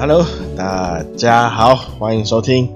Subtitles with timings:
[0.00, 0.24] Hello，
[0.56, 2.72] 大家好，欢迎收听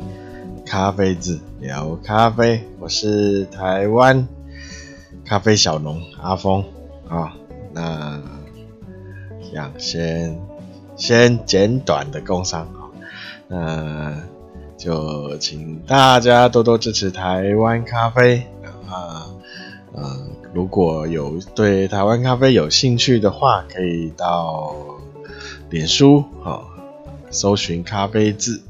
[0.66, 4.26] 咖啡志聊咖啡，我是台湾
[5.24, 6.64] 咖啡小农阿峰
[7.08, 7.32] 啊。
[7.72, 8.20] 那
[9.40, 10.36] 想先
[10.96, 12.90] 先简短的工商啊，
[13.46, 14.20] 那
[14.76, 18.48] 就请大家多多支持台湾咖啡
[18.90, 19.30] 啊，
[19.94, 24.75] 呃，如果有对台湾咖啡有兴趣的话，可以到
[25.70, 26.66] 脸书啊。
[27.32, 28.61] 搜寻咖啡志，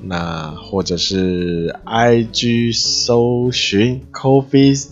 [0.00, 4.88] 那或者是 IG 搜寻 Coffeez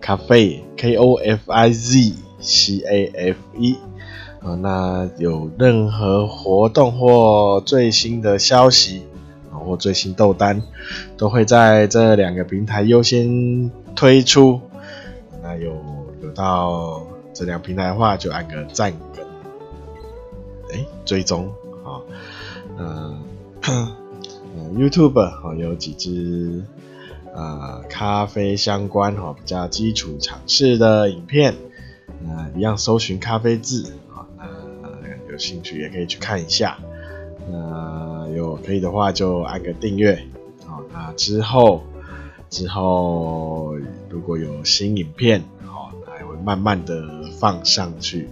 [0.00, 3.76] 咖啡 K O F I Z C A F E
[4.40, 9.02] 啊，那有任何活动或最新的消息
[9.52, 10.62] 啊，或最新豆单，
[11.16, 14.60] 都会在这两个平台优先推出。
[15.42, 15.76] 那有
[16.22, 19.24] 有到这两平台的话，就按个赞跟
[20.72, 21.52] 哎追踪。
[21.96, 22.02] 啊，
[22.78, 23.22] 嗯、
[23.62, 23.96] 呃、
[24.74, 26.64] YouTube 啊有几支、
[27.34, 31.54] 呃、咖啡相关哈比较基础尝试的影片，
[32.26, 34.48] 呃一样搜寻咖啡字啊，那、
[35.30, 36.78] 有兴趣也可以去看一下，
[37.50, 40.26] 呃有可以的话就按个订阅，
[40.64, 41.82] 好，那之后
[42.48, 43.74] 之后
[44.08, 48.28] 如果有新影片，好，还会慢慢的放上去。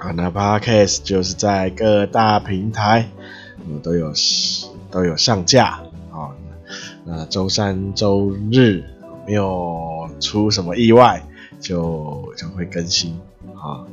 [0.00, 3.06] 啊，那 Podcast 就是在各大平台，
[3.68, 4.12] 嗯，都有
[4.90, 6.32] 都有上架啊。
[7.04, 8.82] 那周三、周日
[9.26, 11.22] 没有出什么意外，
[11.60, 13.20] 就就会更新
[13.54, 13.84] 啊。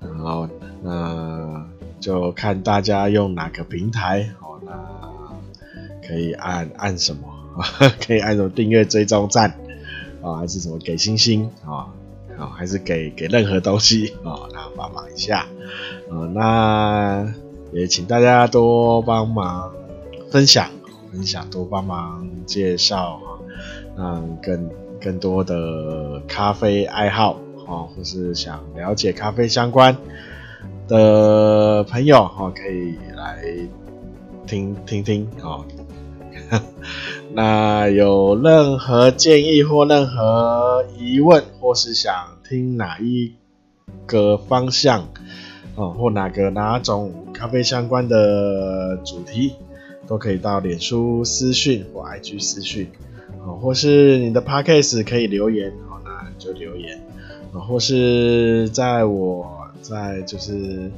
[0.00, 0.48] 然后
[0.82, 1.66] 那
[1.98, 7.22] 就看大家用哪个平台哦，那可以按按什么，
[8.06, 9.50] 可以按什么订阅、追踪、赞
[10.22, 11.88] 啊，还是什么给星星啊？
[12.38, 15.46] 啊，还是给给任何东西啊，那帮忙一下，
[16.10, 17.34] 啊，那
[17.72, 19.72] 也请大家多帮忙
[20.30, 20.68] 分享，
[21.12, 23.26] 分享多帮忙介绍啊，
[23.96, 24.70] 让更
[25.00, 29.96] 更多的咖啡爱好啊，或是想了解咖啡相关
[30.88, 33.44] 的朋友啊，可以来
[34.46, 35.64] 听听听啊。
[37.36, 42.14] 那有任何建议或任何疑问，或是想
[42.48, 43.34] 听哪一
[44.06, 45.06] 个方向，
[45.74, 49.52] 哦，或哪个哪种咖啡相关的主题，
[50.06, 52.88] 都可以到脸书私讯或 IG 私讯，
[53.44, 56.98] 哦，或是你的 Podcast 可以留言，哦，那就留言，
[57.52, 59.46] 哦，或是在我
[59.82, 60.90] 在就是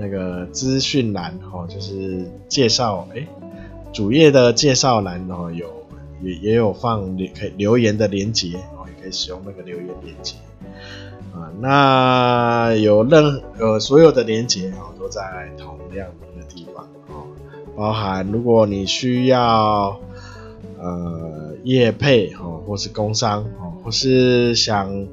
[0.00, 3.24] 那个资讯栏，哦，就是介绍，哎。
[3.92, 5.66] 主页的介绍栏哦，有
[6.22, 10.36] 也也有放留可以留言的连接哦，也可以使用那个留言连接
[11.34, 11.50] 啊。
[11.60, 17.26] 那有任呃所有的连接哦，都在同样的一个地方哦，
[17.76, 20.00] 包含如果你需要
[20.78, 25.06] 呃业配哦，或是工商哦，或是想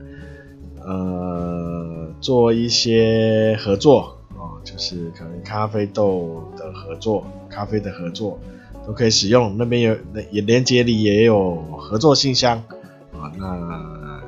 [0.86, 8.40] 呃做一些合作哦，就是可能咖啡豆的合作，咖啡的合作。
[8.86, 12.64] 都可以使用，那边有那也连接里也有合作信箱。
[13.14, 14.22] 啊，那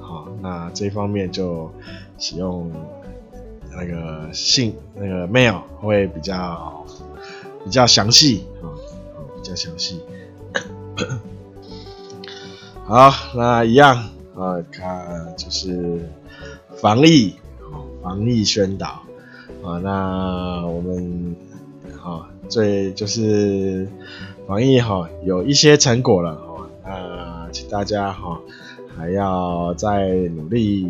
[0.00, 1.70] 好，那这方面就
[2.18, 2.70] 使用
[3.70, 6.84] 那个信那个 mail 会比较
[7.64, 8.44] 比较详细。
[8.60, 8.66] 啊，
[9.36, 10.00] 比较详细。
[12.84, 13.96] 好，那一样
[14.34, 16.08] 啊，看就是
[16.76, 17.36] 防疫
[18.02, 19.02] 防疫宣导。
[19.62, 21.36] 啊，那我们
[22.02, 22.26] 好。
[22.48, 23.88] 最就是
[24.46, 28.38] 防疫哈有一些成果了哈，那请大家哈
[28.94, 30.82] 还要再努力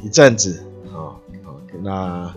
[0.00, 0.62] 一阵子
[0.92, 1.18] 啊，
[1.82, 2.32] 那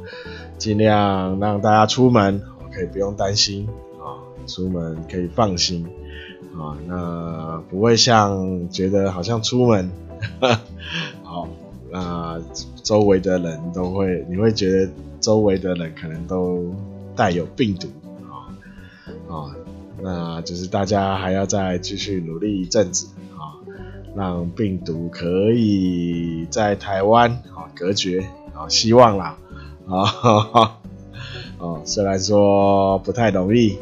[0.57, 2.41] 尽量让大家出门
[2.73, 3.67] 可以不用担心
[3.99, 4.17] 啊，
[4.47, 5.85] 出门可以放心
[6.57, 9.91] 啊，那不会像觉得好像出门，
[11.21, 11.47] 好，
[11.91, 12.41] 那
[12.81, 16.73] 周围的人都会，你会觉得周围的人可能都
[17.15, 17.87] 带有病毒。
[19.29, 19.55] 啊、
[20.01, 23.57] 那就是大家还要再继续努力一阵子啊、
[24.15, 29.37] 让病毒可以在台湾啊、隔绝啊、希望啦
[29.87, 30.71] 啊，哦，
[31.59, 33.77] 哦，虽然说不太容易，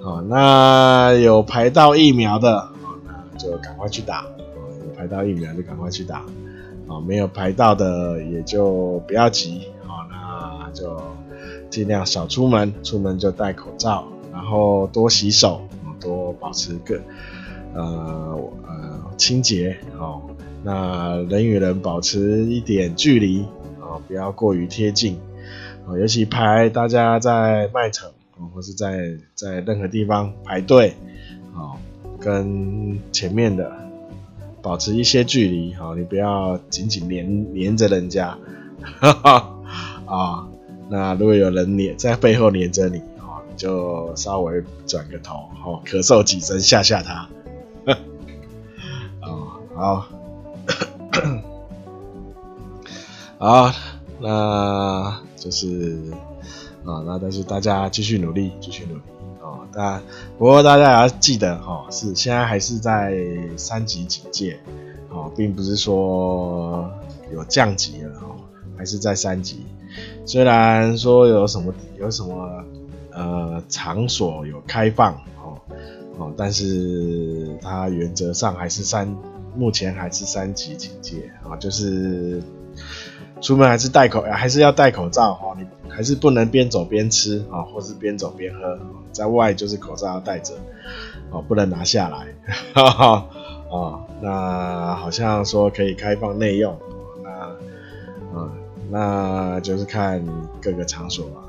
[0.00, 6.24] 哦，那有排到疫苗的，哦，那就赶快去打，哦，有排到疫苗就赶快去打，
[6.86, 11.00] 哦，没有排到的也就不要急，哦，那就
[11.70, 14.06] 尽量少出门，出门就戴口罩。
[14.42, 15.60] 然后多洗手，
[16.00, 17.00] 多保持个
[17.74, 18.36] 呃
[18.66, 20.20] 呃清洁哦。
[20.64, 23.44] 那人与人保持一点距离
[23.80, 25.16] 哦，不要过于贴近
[25.86, 30.96] 哦，尤其排大家在卖场哦，或是在在任何地方排队，
[31.54, 31.76] 哦，
[32.18, 33.70] 跟前面的
[34.60, 38.36] 保持一些距离，好，你不要紧紧黏黏着人家，
[38.98, 39.54] 哈 哈，
[40.06, 40.48] 啊，
[40.90, 43.00] 那如果有人黏在背后黏着你，
[43.56, 47.28] 就稍微转个头，哦，咳嗽几声吓吓他，
[49.22, 50.06] 哦，好，
[53.68, 53.72] 好，
[54.20, 55.20] 那。
[55.42, 55.98] 就是
[56.84, 59.02] 啊，那但是大家继续努力，继续努力
[59.40, 59.66] 哦。
[59.72, 60.00] 但
[60.38, 63.12] 不过大家也要记得哈，是现在还是在
[63.56, 64.60] 三级警戒
[65.10, 66.88] 哦，并不是说
[67.32, 68.38] 有降级了哦，
[68.78, 69.66] 还是在三级。
[70.24, 72.64] 虽然说有什么有什么
[73.14, 75.58] 呃场所有开放哦
[76.18, 79.16] 哦，但是它原则上还是三，
[79.56, 82.42] 目前还是三级警戒啊，就是。
[83.42, 85.56] 出门还是戴口，还是要戴口罩哈。
[85.58, 88.78] 你还是不能边走边吃啊，或是边走边喝。
[89.10, 90.54] 在外就是口罩要戴着，
[91.30, 92.28] 哦，不能拿下来。
[92.72, 93.26] 哈哈，
[93.68, 96.78] 哦，那好像说可以开放内用，
[97.24, 97.30] 那
[98.38, 98.52] 啊，
[98.88, 100.24] 那就是看
[100.60, 101.42] 各个场所了，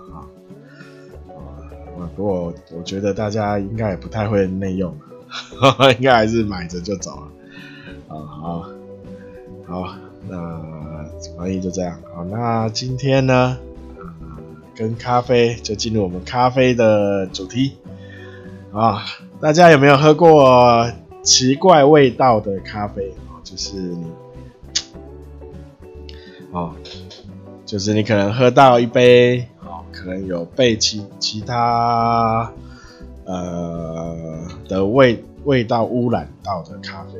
[2.15, 4.95] 不过我觉得大家应该也不太会内用，
[5.97, 7.27] 应该还是买着就走了。
[8.07, 8.65] 啊，好，
[9.65, 9.95] 好，
[10.29, 10.73] 那。
[11.38, 13.57] 翻译就这样，好，那今天呢，
[14.75, 17.77] 跟咖啡就进入我们咖啡的主题
[18.73, 19.05] 啊。
[19.39, 20.91] 大家有没有喝过
[21.21, 23.09] 奇怪味道的咖啡？
[23.29, 24.05] 哦，就是你，
[26.51, 26.73] 哦，
[27.65, 29.47] 就是你可能喝到一杯，
[29.94, 32.51] 可能有被其其他
[33.25, 37.19] 呃的味味道污染到的咖啡。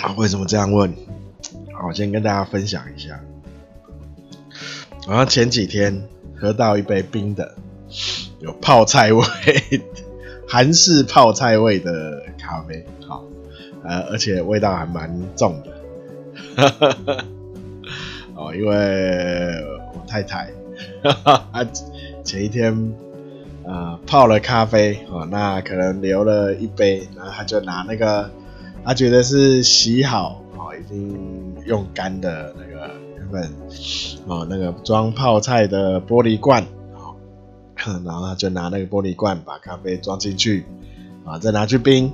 [0.00, 0.94] 啊，为什么这样问？
[1.72, 3.18] 好，我先跟大家分享一下。
[5.06, 6.06] 好像前几天
[6.36, 7.56] 喝到一杯冰的，
[8.40, 9.24] 有泡菜味，
[10.46, 13.24] 韩式泡菜味的咖啡，好，
[13.82, 15.77] 呃，而且味道还蛮重的。
[16.58, 17.24] 哈 哈
[18.34, 19.64] 哦，因为
[19.94, 20.50] 我太太，
[21.02, 21.64] 她
[22.24, 22.72] 前一天
[23.64, 28.30] 啊、呃、泡了咖啡，哦，那可能留了一杯，然后她就拿那个。
[28.84, 33.42] 他觉得是洗好哦，已经用干的那个原本
[34.26, 36.62] 哦，那个装泡菜的玻璃罐
[36.94, 37.12] 哦，
[38.06, 40.64] 然后他就拿那个玻璃罐把咖啡装进去
[41.26, 42.10] 啊，再拿去冰，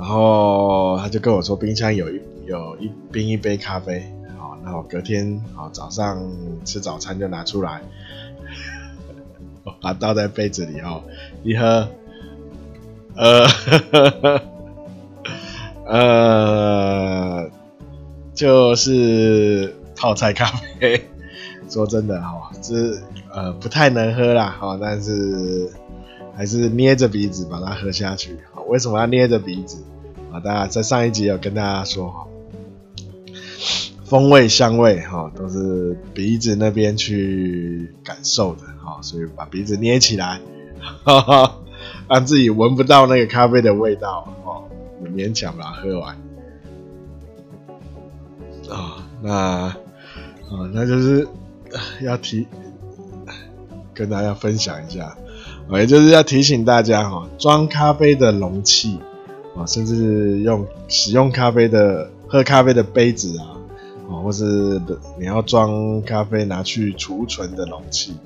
[0.00, 4.02] 然后他就跟我说冰箱有一有一冰一杯咖啡，
[4.38, 6.18] 好，那我隔天好早上
[6.64, 7.82] 吃早餐就拿出来，
[9.62, 11.02] 把它倒在杯子里哦，
[11.42, 11.86] 一喝。
[13.14, 13.46] 呃，
[15.84, 17.50] 呃，
[18.32, 20.46] 就是泡菜咖
[20.78, 21.04] 啡。
[21.68, 22.98] 说真的哈，这
[23.32, 25.70] 呃不太能喝啦哈，但是
[26.40, 28.34] 还是捏着鼻子把它喝下去。
[28.66, 29.84] 为什么要捏着鼻子？
[30.32, 32.26] 啊，大家在上一集有跟大家说哈，
[34.06, 40.40] 风味、香味哈都是鼻子那边去感受的哈，所以把鼻子捏起来。
[41.04, 41.56] 哈哈。
[42.08, 44.64] 让自己闻不到那个咖啡的味道哦，
[45.04, 46.16] 勉强把它喝完
[48.70, 49.76] 啊、那啊、
[50.72, 51.28] 那就是
[52.00, 52.46] 要提
[53.92, 55.18] 跟大家分享一下，
[55.78, 58.98] 也就是要提醒大家哈，装咖啡的容器
[59.56, 63.56] 啊，甚至用使用咖啡的喝咖啡的杯子啊，
[64.08, 64.80] 啊或是
[65.18, 68.16] 你要装咖啡拿去储存的容器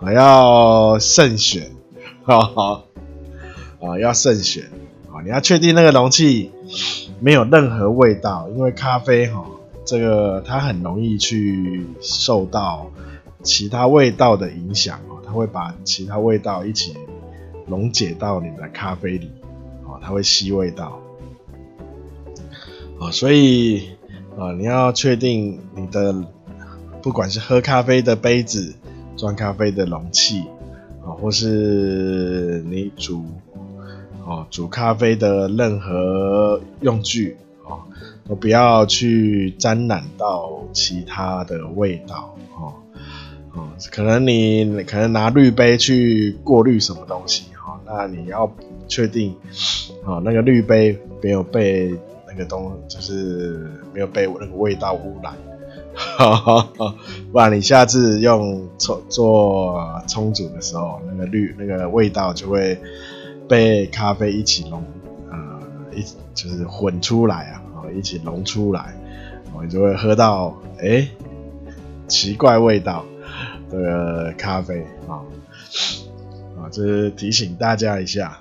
[0.00, 1.70] 啊，要慎选，
[2.24, 2.84] 哈哈。
[3.80, 4.64] 啊，要慎选
[5.12, 5.20] 啊！
[5.22, 6.50] 你要确定那个容器
[7.20, 9.44] 没有任何味道，因为咖啡哈，
[9.84, 12.90] 这个它很容易去受到
[13.42, 14.98] 其他味道的影响，
[15.34, 16.96] 会把其他味道一起
[17.66, 19.30] 溶解到你的咖啡里
[19.84, 20.98] 哦，它会吸味道
[22.98, 23.90] 哦，所以
[24.38, 26.14] 啊，你要确定你的
[27.02, 28.74] 不管是喝咖啡的杯子、
[29.16, 30.44] 装咖啡的容器
[31.04, 33.24] 啊，或是你煮。
[34.26, 37.82] 哦，煮咖啡的任何用具哦，
[38.26, 42.72] 都不要去沾染到其他的味道哦
[43.54, 48.50] 哦，可能你可能拿滤杯去过滤什么东西哈，那你要
[48.88, 49.34] 确定
[50.04, 51.94] 哦，那个滤杯没有被
[52.26, 55.34] 那个东就是没有被那个味道污染，
[55.94, 56.68] 哈哈，
[57.32, 62.78] 不然你下次用冲做冲煮的时候，那个滤那个味道就会。
[63.46, 64.82] 被咖啡一起溶，
[65.30, 65.60] 呃，
[65.94, 66.02] 一
[66.34, 68.94] 就是混出来啊，哦，一起浓出来，
[69.52, 71.06] 哦，你就会喝到哎、
[72.08, 73.04] 奇怪味道
[73.82, 75.22] 的咖啡啊
[76.56, 78.38] 啊，这是提醒大家一下，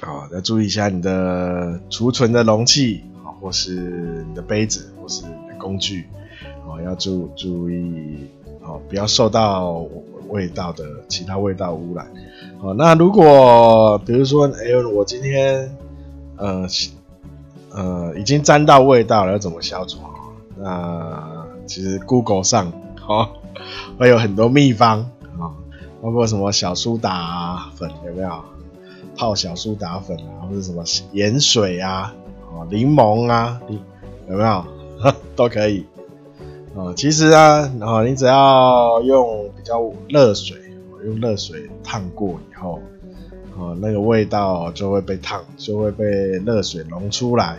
[0.00, 6.06] 啊，要注意一下你的储存的容器啊，或是你的杯子，或是你的工具，
[6.66, 8.28] 哦，要注注意，
[8.62, 9.86] 哦，不要受到
[10.28, 12.06] 味道的其他味道污染。
[12.60, 15.74] 哦，那如果比如说，哎、欸，我今天
[16.36, 16.66] 呃
[17.70, 19.98] 呃已经沾到味道了，要怎么消除？
[20.56, 22.72] 那其实 Google 上
[23.06, 23.28] 哦
[23.98, 25.00] 会有很多秘方
[25.38, 25.54] 啊、
[26.02, 28.40] 包括什么小苏打粉有没有？
[29.16, 32.14] 泡小苏打粉啊，或者什么盐水啊，
[32.52, 33.60] 哦，柠檬啊，
[34.28, 34.64] 有没有？
[35.34, 35.86] 都可以。
[36.74, 40.56] 哦，其实啊，哦，你只要用比较热水。
[41.06, 42.80] 用热水烫过以后，
[43.56, 46.04] 哦，那个味道就会被烫，就会被
[46.44, 47.56] 热水溶出来，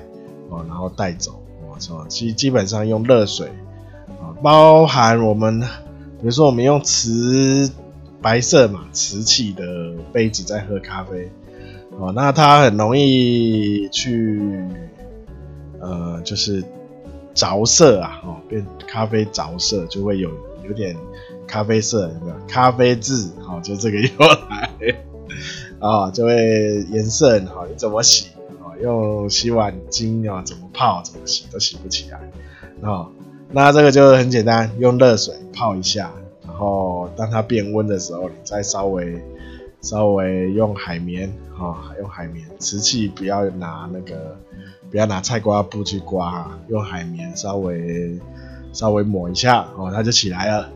[0.50, 1.42] 哦，然后带走。
[1.72, 3.48] 我操，基基本上用热水，
[4.22, 5.64] 啊，包含我们，
[6.20, 7.72] 比如说我们用瓷
[8.22, 9.64] 白色嘛，瓷器的
[10.12, 11.30] 杯子在喝咖啡，
[11.98, 14.42] 哦，那它很容易去，
[15.80, 16.64] 呃，就是
[17.34, 20.30] 着色啊，哦，变咖啡着色就会有
[20.66, 20.96] 有点。
[21.48, 22.36] 咖啡色有没有？
[22.48, 24.96] 咖啡渍，好，就这个由来
[25.80, 26.36] 啊， 就会
[26.92, 27.66] 颜色很好。
[27.66, 28.28] 你怎么洗
[28.62, 28.78] 啊？
[28.84, 32.20] 用洗碗精啊，怎么泡怎么洗都洗不起来
[32.88, 33.08] 啊。
[33.52, 36.12] 那这个就很简单，用热水泡一下，
[36.46, 39.20] 然后当它变温的时候，你再稍微
[39.82, 41.28] 稍微用海绵
[41.58, 44.38] 啊，用海绵，瓷器不要拿那个，
[44.92, 48.20] 不要拿菜瓜布去刮，用海绵稍微
[48.72, 50.70] 稍微抹一下哦，它就起来了。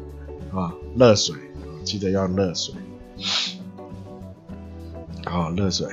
[0.51, 1.35] 啊，热水，
[1.83, 2.73] 记得要热水。
[5.25, 5.87] 好，热水。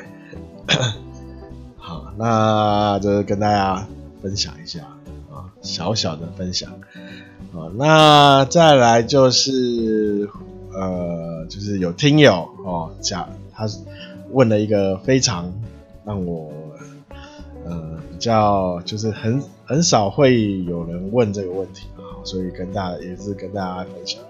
[1.76, 3.86] 好，那就跟大家
[4.22, 4.80] 分享一下，
[5.62, 6.70] 小小的分享。
[7.52, 10.28] 啊，那再来就是
[10.72, 13.68] 呃，就是有听友哦讲，他
[14.30, 15.52] 问了一个非常
[16.04, 16.52] 让我
[17.64, 24.22] 呃比较就是很很少会有人问这个问题啊，所以跟大也是跟大家分享。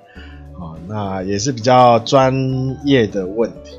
[0.58, 2.34] 啊，那也是比较专
[2.84, 3.78] 业的问题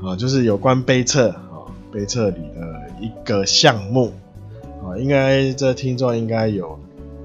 [0.00, 4.12] 啊，就是有关杯测啊，杯测里的一个项目
[4.98, 6.78] 应该这听众应该有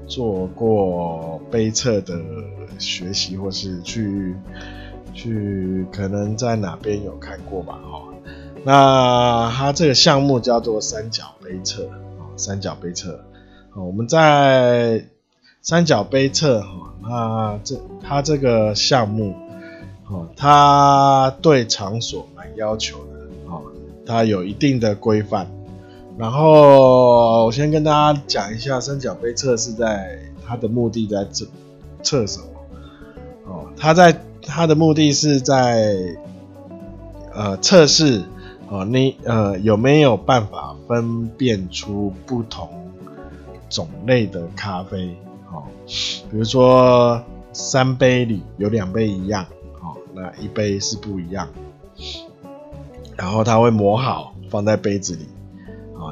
[0.06, 2.20] 做过杯测的
[2.78, 4.34] 学习，或是去
[5.14, 7.74] 去可能在哪边有看过吧？
[7.74, 8.02] 哈，
[8.64, 13.24] 那它这个项目叫做三角杯测啊，三角杯测
[13.70, 15.04] 啊，我们在。
[15.64, 19.32] 三角杯测哈，那这它这个项目，
[20.10, 23.12] 哦，它对场所蛮要求的，
[23.46, 23.62] 哦，
[24.04, 25.48] 它有一定的规范。
[26.18, 31.46] 然后我先跟大家讲一下，三角杯测试在它的目的在测
[32.02, 32.46] 测什么？
[33.46, 35.96] 哦，它在它的目的是在
[37.32, 38.22] 呃测试
[38.68, 42.68] 哦，你呃有没有办法分辨出不同
[43.70, 45.16] 种类的咖啡？
[45.50, 45.64] 哦，
[46.30, 49.46] 比如说三杯里有两杯一样，
[49.80, 51.48] 哦，那一杯是不一样，
[53.16, 55.26] 然后它会磨好放在杯子里，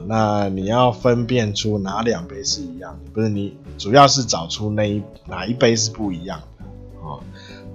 [0.07, 6.65] 那你要分辨出哪两杯是一样，不是你主要是找出那一哪一杯是不一样的，
[7.03, 7.21] 哦，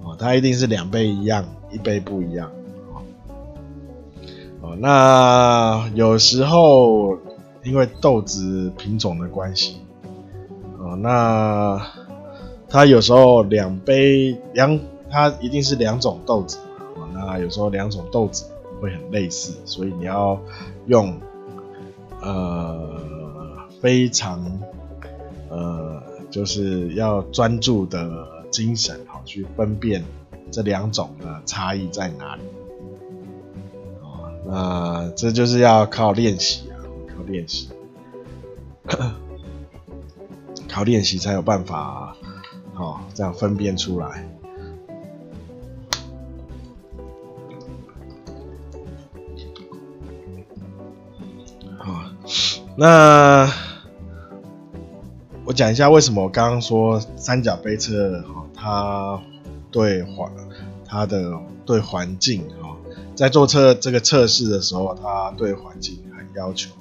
[0.03, 2.51] 哦，它一定是两杯一样，一杯不一样，
[2.93, 3.01] 哦，
[4.61, 7.17] 哦，那有时候
[7.63, 9.77] 因为豆子品种的关系。
[10.77, 11.81] 哦，那
[12.69, 14.79] 它有时候两杯两，
[15.09, 16.85] 它一定是两种豆子嘛。
[16.95, 18.45] 哦，那有时候两种豆子
[18.79, 20.39] 会很类似，所以你要
[20.85, 21.19] 用
[22.25, 22.89] 呃
[23.79, 24.59] 非常
[25.49, 26.01] 呃
[26.31, 30.03] 就是要专注的精神，好去分辨
[30.51, 32.41] 这两种的差异在哪里。
[34.01, 36.81] 哦，那这就是要靠练习啊，
[37.15, 37.69] 靠练习。
[40.67, 42.15] 靠练习才有办法，
[42.75, 44.27] 哦，这样分辨出来。
[52.77, 53.49] 那
[55.45, 59.21] 我讲一下为什么我刚刚说三角杯测，哈，它
[59.71, 60.29] 对环，
[60.85, 61.31] 它的
[61.65, 62.75] 对环境，哈，
[63.15, 66.71] 在做测这个测试的时候，它对环境很要求。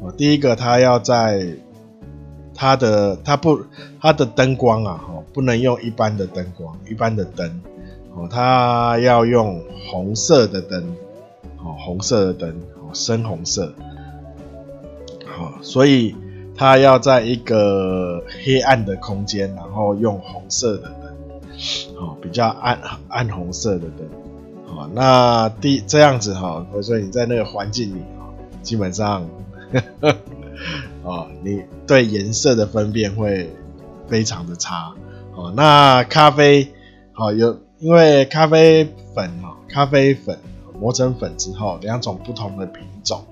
[0.00, 1.56] 哦，第一个，它要在
[2.54, 3.64] 它的它不
[4.00, 7.60] 它的灯光啊，哈，不能用一般的灯光，一般的灯，
[8.14, 10.94] 哦，它要用红色的灯，
[11.58, 13.72] 哦，红色的灯，哦，深红色，
[15.44, 16.14] 哦，所以
[16.56, 24.08] 它要在一个黑暗的空间，然后用红色的灯，哦，比较暗暗红色的灯，
[24.66, 28.32] 好，那第这样子哈，所以你在那个环境里啊，
[28.62, 29.28] 基本上，
[31.02, 33.50] 哦，你对颜色的分辨会
[34.08, 34.94] 非常的差，
[35.34, 36.72] 哦，那咖啡，
[37.12, 38.84] 好有，因为咖啡
[39.14, 40.38] 粉哈，咖啡粉
[40.80, 43.24] 磨成粉之后，两种不同的品种。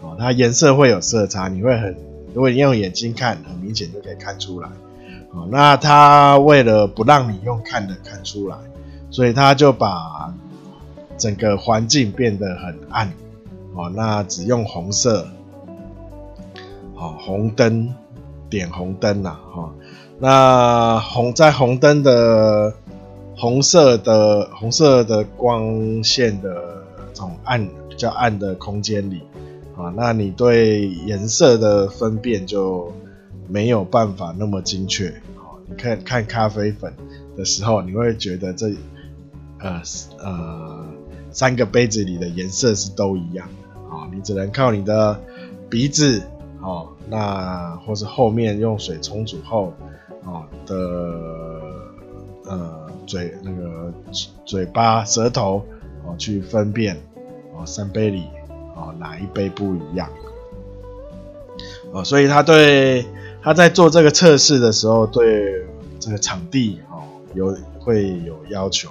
[0.00, 1.96] 哦，它颜色会有色差，你会很，
[2.34, 4.68] 如果你用眼睛看，很明显就可以看出来。
[5.32, 8.56] 哦，那它为了不让你用看的看出来，
[9.10, 10.34] 所以它就把
[11.16, 13.12] 整个环境变得很暗。
[13.74, 15.26] 哦，那只用红色，
[16.94, 17.94] 哦，红灯
[18.50, 19.72] 点红灯呐，哈，
[20.18, 22.74] 那红在红灯的
[23.34, 29.22] 红色的红色的光线的这种暗比较暗的空间里。
[29.82, 32.92] 啊，那你对颜色的分辨就
[33.48, 35.12] 没有办法那么精确。
[35.34, 36.94] 好，你看看咖啡粉
[37.36, 38.68] 的时候，你会觉得这
[39.58, 39.82] 呃
[40.20, 40.86] 呃
[41.32, 43.48] 三个杯子里的颜色是都一样。
[43.90, 45.20] 啊，你只能靠你的
[45.68, 46.22] 鼻子，
[46.60, 49.74] 哦，那或是后面用水冲煮后，
[50.24, 50.76] 啊的
[52.44, 53.92] 呃嘴那个
[54.46, 55.64] 嘴巴舌头，
[56.06, 56.96] 哦去分辨，
[57.54, 58.24] 哦三杯里。
[58.74, 60.08] 哦，哪一杯不一样？
[61.92, 63.06] 哦，所以他对
[63.42, 65.64] 他在做这个测试的时候，对
[66.00, 67.02] 这个场地哦
[67.34, 68.88] 有会有要求。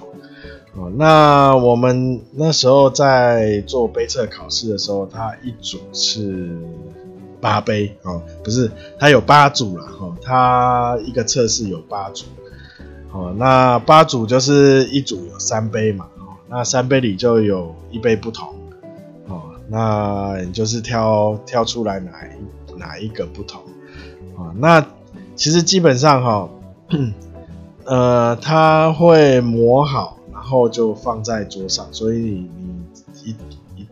[0.74, 6.48] 哦，那我们那时候在做杯测考试的时候，他一组是
[7.40, 12.24] 八杯哦，不是，他有八组了哈，他一个测试有八组。
[13.12, 18.48] 哦，那八组就是一组有三杯嘛，哦，那三杯里就有一杯不同。
[19.72, 23.62] 那你就是挑挑出来哪一哪一个不同
[24.36, 24.52] 啊？
[24.58, 24.86] 那
[25.34, 26.50] 其实基本上哈，
[27.84, 32.84] 呃，它会磨好，然后就放在桌上，所以你你
[33.24, 33.30] 一
[33.80, 33.88] 一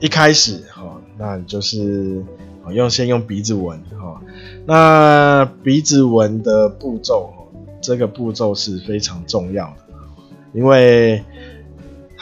[0.00, 2.24] 一开始哈，那你就是
[2.72, 4.22] 用先用鼻子闻哈。
[4.64, 7.30] 那鼻子闻的步骤，
[7.82, 9.94] 这个步骤是非常重要的，
[10.54, 11.22] 因为。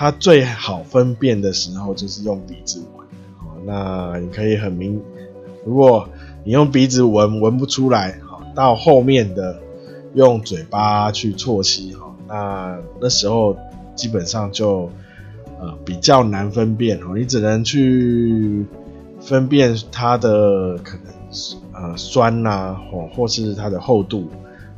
[0.00, 3.04] 它最好分辨的时候就是用鼻子闻，
[3.40, 5.02] 哦，那你可以很明，
[5.66, 6.08] 如果
[6.44, 9.60] 你用鼻子闻闻不出来，哈，到后面的
[10.14, 13.56] 用嘴巴去啜吸，哈，那那时候
[13.96, 14.88] 基本上就
[15.58, 18.64] 呃比较难分辨，哦，你只能去
[19.20, 21.12] 分辨它的可能
[21.72, 24.30] 呃酸呐，或或是它的厚度，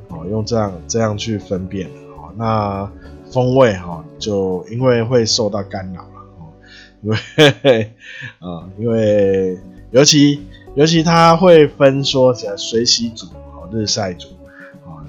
[0.09, 2.91] 哦，用这样这样去分辨，哦，那。
[3.33, 6.51] 风味哈，就因为会受到干扰了哦，
[7.03, 7.93] 因为
[8.41, 9.57] 啊， 因为
[9.93, 10.41] 尤其
[10.75, 13.27] 尤其它会分说像水洗组、
[13.73, 14.29] 日晒组
[14.85, 15.07] 啊，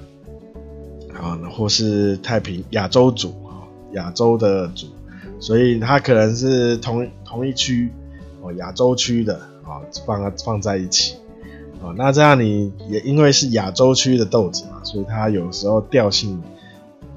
[1.20, 4.86] 啊，或是太平亚洲组啊，亚洲的组，
[5.40, 7.92] 所以它可能是同同一区
[8.42, 11.16] 哦，亚洲区的啊，放放在一起
[11.82, 16.40] 啊，那这样你也因为是亚洲区的豆子嘛，所以它有时候调性。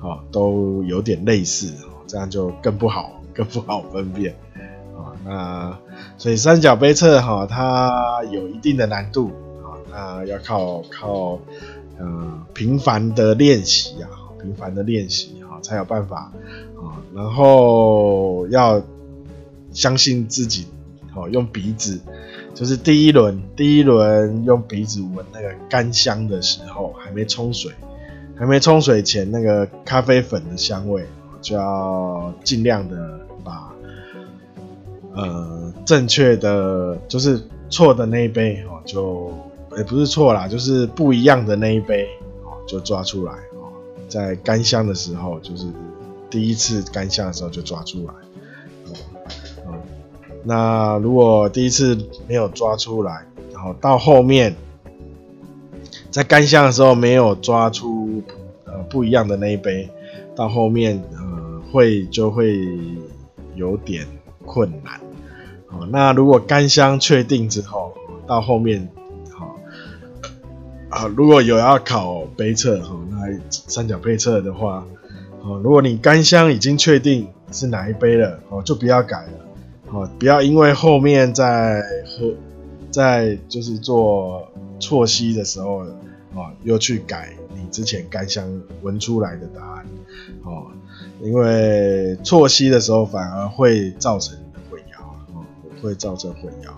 [0.05, 1.73] 哦，都有点类似，
[2.07, 4.37] 这样就更不好，更不好分辨
[4.95, 5.17] 啊。
[5.25, 5.79] 那
[6.19, 9.31] 所以三角杯测哈，它有一定的难度
[9.63, 11.39] 啊，那要靠靠
[11.99, 14.11] 呃频繁的练习啊，
[14.43, 16.31] 频繁的练习哈，才有办法
[16.77, 17.01] 啊。
[17.15, 18.83] 然后要
[19.73, 20.67] 相信自己，
[21.15, 21.99] 哦，用鼻子，
[22.55, 27.73] 就是第一轮第一轮用鼻子闻那个干香的时候，还没冲水。
[28.37, 31.07] 还没冲水前，那个咖啡粉的香味
[31.41, 33.73] 就要尽量的把
[35.15, 39.33] 呃正确的，就是错的那一杯哦，就
[39.77, 42.09] 也不是错啦，就是不一样的那一杯
[42.43, 43.71] 哦，就抓出来哦，
[44.09, 45.67] 在干香的时候，就是
[46.29, 48.15] 第一次干香的时候就抓出来，
[50.43, 54.57] 那如果第一次没有抓出来，然后到后面。
[56.15, 58.23] 在干香的时候没有抓出
[58.67, 59.91] 呃不一样的那一杯，
[60.37, 62.57] 到后面呃会就会
[63.57, 64.07] 有点
[64.47, 65.01] 困难。
[65.67, 67.93] 好，那如果干香确定之后，
[68.29, 68.89] 到后面
[69.29, 69.57] 好
[70.89, 74.87] 啊，如果有要考杯测哈，那三角杯测的话，
[75.43, 79.33] 好，如果你干香已经确定是哪一杯了，哦，就不要改了，
[79.89, 82.33] 好，不要因为后面在喝
[82.93, 85.85] 在就是做错吸的时候。
[86.37, 89.87] 哦，又去改你之前干香闻出来的答案，
[90.43, 90.67] 哦，
[91.23, 94.37] 因为错吸的时候反而会造成
[94.69, 95.01] 混淆，
[95.33, 95.45] 哦，
[95.81, 96.73] 会造成混淆，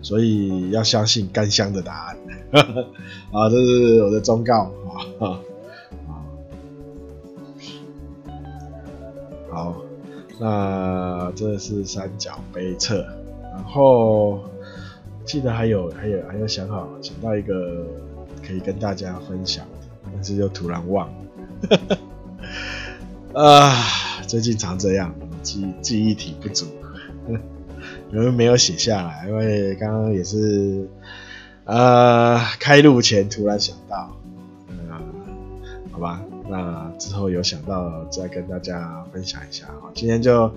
[0.00, 2.16] 所以要相信干香的答案。
[3.30, 4.72] 啊，这是我的忠告
[5.20, 5.38] 啊。
[9.50, 9.76] 好，
[10.40, 13.04] 那这是三角杯测，
[13.52, 14.40] 然后
[15.28, 17.86] 记得还有还有还有想好想到一个
[18.44, 21.98] 可以跟大家分享的，但是又突然忘了。
[23.38, 23.74] 啊，
[24.26, 26.64] 最近常这样，记记忆体不足，
[28.10, 30.88] 因为没有写下来，因为刚刚也是
[31.64, 34.16] 呃开录前突然想到，
[34.70, 34.88] 嗯，
[35.92, 36.22] 好吧。
[36.48, 39.92] 那之后有想到再跟大家分享一下啊。
[39.94, 40.50] 今天就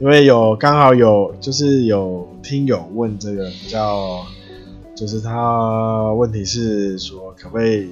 [0.00, 4.24] 因为有刚好有就是有听友问这个比较，
[4.94, 7.90] 就是他问题是说可不可以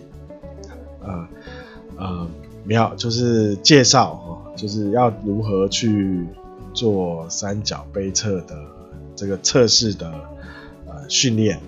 [1.01, 1.29] 呃
[1.97, 2.29] 呃
[2.64, 6.27] 没有就是介绍哦，就是要如何去
[6.73, 8.57] 做三角杯测的
[9.14, 10.12] 这个测试的
[10.87, 11.61] 呃训练。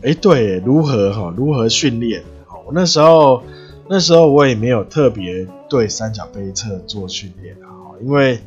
[0.00, 1.34] 哎，对，如何哈？
[1.36, 2.22] 如何训练？
[2.66, 3.42] 我那时候，
[3.88, 8.38] 那时候我也没有特别对三角杯测做训练啊，因为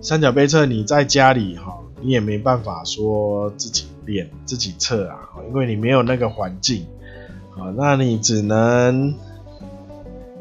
[0.00, 6.84] 三角杯测你在家里哈，你也没办法说自己练、自己测啊，因为你没有那个环境
[7.56, 9.14] 啊，那你只能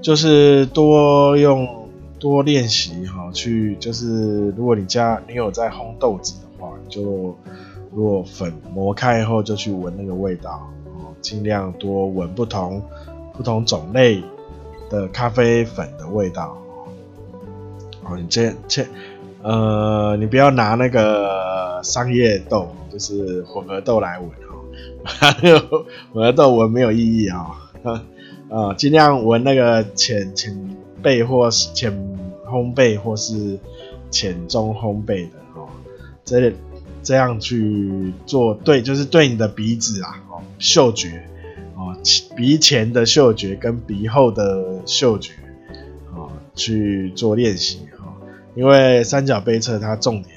[0.02, 7.38] 就是多用、多练习哈，去就是如果你家你有在烘豆子的话，就。
[8.00, 12.82] 如果粉磨开以后，就去闻那个味道哦，尽量多闻不同
[13.34, 14.24] 不同种类
[14.90, 16.58] 的咖啡粉的味道
[18.06, 18.16] 哦。
[18.18, 18.86] 你这这
[19.44, 25.84] 呃，你不要拿那个商业豆，就是混合豆来闻哦，
[26.14, 27.52] 混合豆闻没有意义啊
[27.84, 28.02] 啊，
[28.48, 30.58] 呃，尽量闻那个浅浅
[31.04, 31.92] 焙或是浅
[32.48, 33.60] 烘焙或是
[34.10, 35.68] 浅中烘焙的哦，
[36.24, 36.56] 这里。
[37.02, 41.24] 这样去做，对，就是对你的鼻子啊，哦，嗅觉，
[41.76, 41.96] 哦，
[42.36, 45.34] 鼻前的嗅觉跟鼻后的嗅觉，
[46.14, 48.14] 哦，去做练习哈。
[48.56, 50.36] 因为三角杯测它重点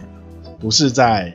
[0.61, 1.35] 不是在，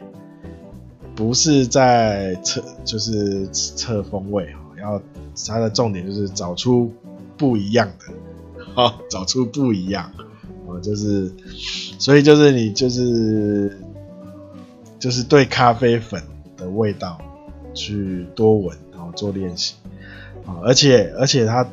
[1.14, 5.02] 不是在测，就是测风味哈，要
[5.46, 6.92] 它的重点就是找出
[7.36, 10.10] 不一样的，哈，找出不一样，
[10.66, 11.32] 哦，就是，
[12.00, 13.78] 所以就是你就是。
[15.00, 16.22] 就是对咖啡粉
[16.58, 17.20] 的味道
[17.74, 19.76] 去多闻，然后做练习。
[20.46, 21.68] 啊，而且而且它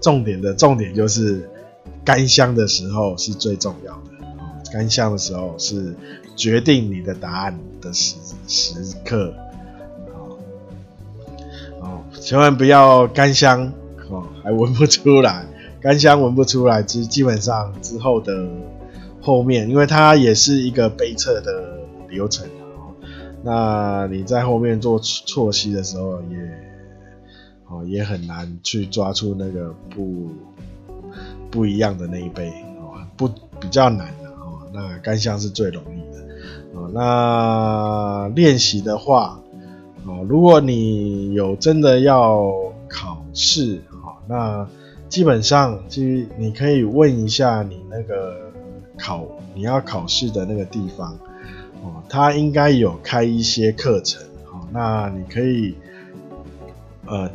[0.00, 1.48] 重点的重点就是
[2.04, 4.26] 干香的时候是最重要的。
[4.42, 5.94] 啊，干香的时候是
[6.36, 9.32] 决定你的答案的时时刻。
[11.80, 13.72] 啊，千万不要干香
[14.10, 15.46] 哦还闻不出来，
[15.80, 18.46] 干香闻不出来，基基本上之后的
[19.22, 21.67] 后面，因为它也是一个杯测的。
[22.08, 22.92] 流程啊，
[23.42, 26.36] 那你在后面做错吸的时候也，
[27.68, 30.28] 哦也很难去抓出那个不
[31.50, 32.48] 不一样的那一杯
[32.80, 33.28] 哦，不
[33.60, 34.68] 比较难的哦。
[34.72, 36.24] 那干香是最容易的
[36.74, 36.90] 哦。
[36.92, 39.40] 那练习的话
[40.04, 42.52] 哦，如果你有真的要
[42.88, 44.68] 考试哦，那
[45.08, 46.02] 基本上就
[46.36, 48.50] 你可以问一下你那个
[48.98, 51.18] 考你要考试的那个地方。
[51.82, 55.76] 哦，他应该有开一些课程，哦，那你可以，
[57.06, 57.30] 呃，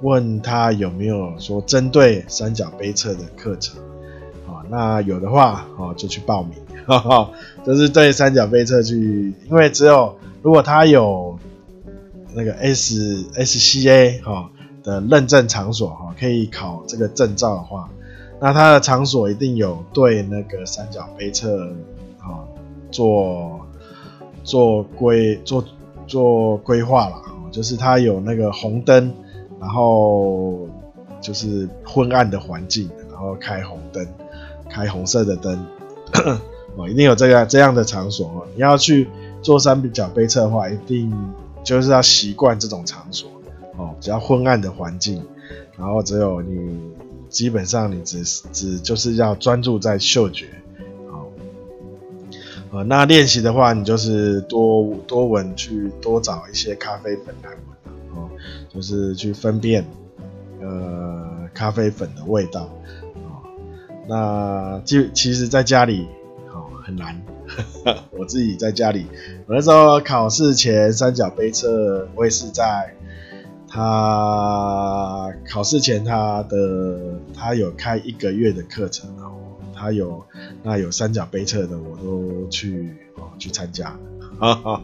[0.00, 3.80] 问他有没有说针对三角杯测的课程，
[4.46, 6.54] 哦，那有的话，哦，就去报名，
[6.86, 7.30] 哈哈，
[7.64, 11.38] 就是对三角杯测去，因为只有如果他有
[12.34, 14.50] 那个 S S C A 哈
[14.82, 17.88] 的认证场所哈，可以考这个证照的话，
[18.40, 21.72] 那他的场所一定有对那个三角杯测，
[22.18, 22.44] 哈，
[22.90, 23.57] 做。
[24.42, 25.64] 做规做
[26.06, 29.12] 做规划啦，就是它有那个红灯，
[29.60, 30.68] 然后
[31.20, 34.06] 就是昏暗的环境，然后开红灯，
[34.70, 35.66] 开红色的灯，
[36.76, 38.46] 哦，一定有这个这样的场所哦。
[38.54, 39.08] 你要去
[39.42, 41.12] 做三角杯测的话，一定
[41.62, 43.28] 就是要习惯这种场所
[43.76, 45.22] 哦，比较昏暗的环境，
[45.76, 46.80] 然后只有你
[47.28, 50.46] 基本上你只只就是要专注在嗅觉。
[52.70, 58.28] 呃，那练习的话，你就是多多闻，去多找一些咖啡粉来闻，啊，
[58.68, 59.86] 就是去分辨，
[60.60, 62.68] 呃，咖啡粉的味道，
[63.24, 63.40] 啊，
[64.06, 66.06] 那就其实在家里，
[66.52, 67.18] 哦，很难，
[68.12, 69.06] 我自己在家里，
[69.46, 72.94] 我那时候考试前三角杯测，我也是在
[73.66, 79.32] 他考试前他的他有开一个月的课程哦。
[79.78, 80.24] 他有
[80.64, 83.96] 那有三角杯测的，我都去哦去参加，
[84.40, 84.82] 啊 啊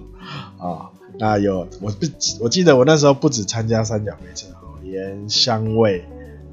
[0.59, 2.07] 啊，那有我不
[2.40, 6.04] 我记得我那时候不止参加三角杯测，哦连香味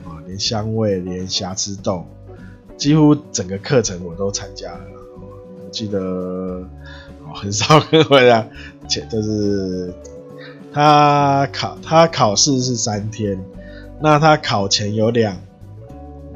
[0.04, 2.06] 啊，连香味，连瑕疵豆，
[2.78, 4.82] 几乎整个课程我都参加了。
[5.64, 8.50] 我记得哦很少跟回来，
[8.90, 9.94] 且就是
[10.74, 13.40] 他考他考试是三天，
[14.02, 15.38] 那他考前有两。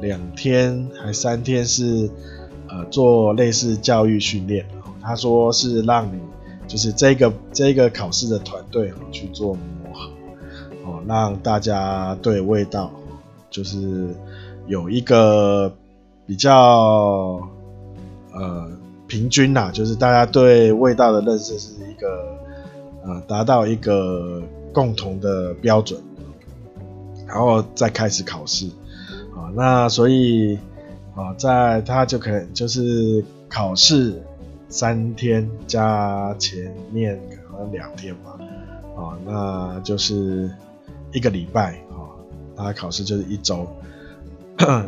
[0.00, 2.10] 两天还三天是
[2.68, 4.66] 呃做类似教育训练，
[5.00, 6.20] 他说是让你
[6.66, 10.10] 就是这个这个考试的团队去做磨合
[10.84, 12.90] 哦，让大家对味道
[13.50, 14.14] 就是
[14.66, 15.72] 有一个
[16.26, 17.40] 比较
[18.32, 18.68] 呃
[19.06, 22.36] 平均呐，就是大家对味道的认识是一个
[23.04, 26.00] 呃达到一个共同的标准，
[27.26, 28.68] 然后再开始考试。
[29.54, 30.58] 那所以
[31.14, 34.22] 啊，在他就可能就是考试
[34.68, 38.38] 三天加前面可能两天吧，
[38.96, 40.50] 啊，那就是
[41.12, 42.12] 一个礼拜啊，
[42.56, 43.66] 他考试就是一周，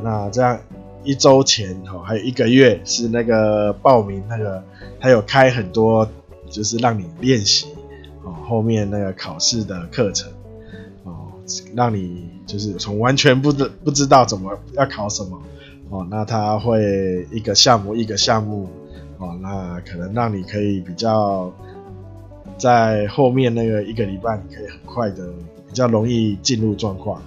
[0.02, 0.58] 那这样
[1.04, 4.62] 一周前哦，还有一个月是那个报名那个，
[5.00, 6.06] 他有开很多
[6.50, 7.68] 就是让你练习
[8.24, 10.30] 哦，后面那个考试的课程。
[11.74, 15.40] 让你就是从完全不知不知道怎么要考什么
[15.90, 18.68] 哦，那他会一个项目一个项目
[19.18, 21.52] 哦，那可能让你可以比较
[22.58, 25.26] 在后面那个一个礼拜，你可以很快的
[25.66, 27.22] 比较容易进入状况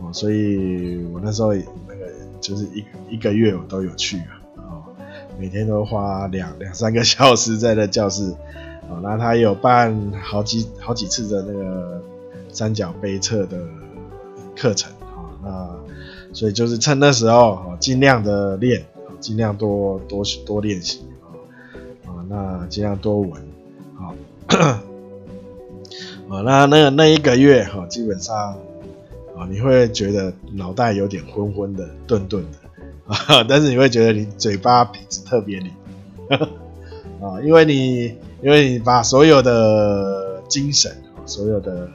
[0.00, 2.06] 哦，所以我那时候那个
[2.40, 4.82] 就是一一个月我都有去啊，哦，
[5.38, 8.34] 每天都花两两三个小时在那教室
[8.88, 12.02] 哦，那他有办好几好几次的那个。
[12.52, 13.58] 三角杯测的
[14.56, 18.84] 课程啊，那所以就是趁那时候啊，尽量的练，
[19.20, 21.28] 尽量多多多练习啊，
[22.06, 23.42] 啊，那尽量多闻，
[23.94, 24.14] 好，
[26.28, 28.54] 啊，那那那一个月哈，基本上
[29.36, 32.58] 啊，你会觉得脑袋有点昏昏的、钝钝的
[33.34, 35.70] 啊，但是你会觉得你嘴巴鼻子特别灵
[37.20, 41.88] 啊，因为你因为你把所有的精神，所有的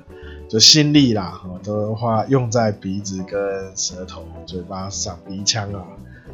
[0.56, 5.84] 就心力啦，哦，都花用在鼻子跟舌头、嘴巴上、鼻腔啊，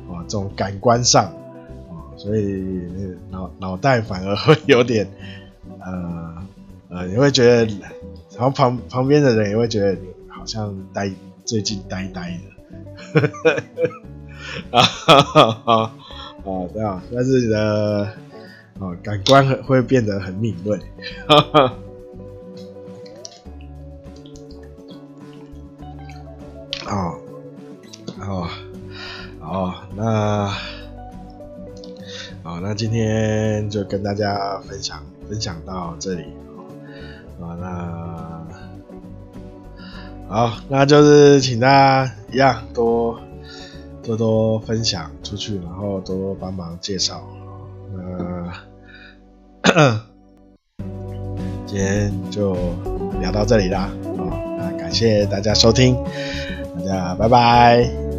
[0.08, 1.26] 啊，这种感官上，
[1.90, 2.72] 啊，所以
[3.32, 5.10] 脑脑袋反而会有点，
[5.80, 6.38] 呃
[6.90, 7.66] 呃，你会觉得，
[8.36, 11.12] 然后旁旁边的人也会觉得你好像呆，
[11.44, 12.38] 最近呆呆
[13.16, 13.32] 的，
[14.70, 15.74] 啊哈哈哈，
[16.46, 18.04] 啊，对啊，但是你的
[18.80, 20.78] 啊感官会变得很敏锐，
[21.28, 21.74] 哈哈。
[26.92, 27.16] 哦，
[28.20, 28.48] 哦，
[29.40, 30.48] 哦，那，
[32.44, 36.26] 好，那今天就跟大家分享分享到这里，
[37.40, 38.46] 啊，那，
[40.28, 43.18] 好，那就是请大家一样多
[44.04, 47.26] 多多分享出去，然后多多帮忙介绍，
[49.64, 50.02] 那，
[51.66, 52.54] 今天就
[53.22, 53.90] 聊到这里啦，
[54.60, 55.96] 啊，感谢大家收听。
[56.76, 58.11] 大家拜拜。